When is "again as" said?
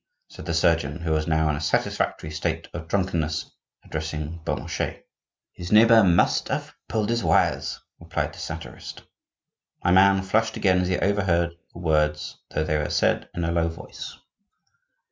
10.57-10.87